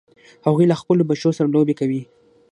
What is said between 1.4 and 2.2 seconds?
لوبې کوي